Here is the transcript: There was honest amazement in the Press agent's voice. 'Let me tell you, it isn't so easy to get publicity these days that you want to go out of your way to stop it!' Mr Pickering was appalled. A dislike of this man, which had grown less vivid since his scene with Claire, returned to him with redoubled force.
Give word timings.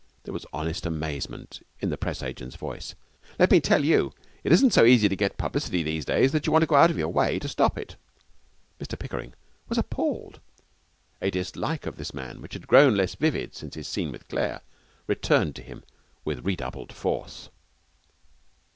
There 0.23 0.33
was 0.33 0.47
honest 0.51 0.87
amazement 0.87 1.63
in 1.79 1.91
the 1.91 1.95
Press 1.97 2.23
agent's 2.23 2.55
voice. 2.55 2.95
'Let 3.37 3.51
me 3.51 3.59
tell 3.61 3.85
you, 3.85 4.15
it 4.43 4.51
isn't 4.51 4.71
so 4.73 4.83
easy 4.83 5.07
to 5.07 5.15
get 5.15 5.37
publicity 5.37 5.83
these 5.83 6.05
days 6.05 6.31
that 6.31 6.47
you 6.47 6.51
want 6.51 6.63
to 6.63 6.65
go 6.65 6.73
out 6.75 6.89
of 6.89 6.97
your 6.97 7.09
way 7.09 7.37
to 7.37 7.47
stop 7.47 7.77
it!' 7.77 7.97
Mr 8.79 8.97
Pickering 8.97 9.35
was 9.69 9.77
appalled. 9.77 10.39
A 11.21 11.29
dislike 11.29 11.85
of 11.85 11.97
this 11.97 12.15
man, 12.15 12.41
which 12.41 12.53
had 12.53 12.65
grown 12.67 12.95
less 12.97 13.13
vivid 13.13 13.53
since 13.53 13.75
his 13.75 13.87
scene 13.87 14.11
with 14.11 14.27
Claire, 14.27 14.61
returned 15.05 15.55
to 15.57 15.61
him 15.61 15.83
with 16.25 16.43
redoubled 16.47 16.91
force. 16.91 17.49